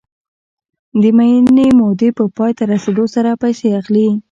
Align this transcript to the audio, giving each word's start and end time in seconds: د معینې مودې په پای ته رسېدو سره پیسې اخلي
د 1.01 1.03
معینې 1.17 1.67
مودې 1.79 2.09
په 2.17 2.23
پای 2.37 2.51
ته 2.57 2.63
رسېدو 2.73 3.05
سره 3.15 3.39
پیسې 3.41 3.67
اخلي 3.79 4.07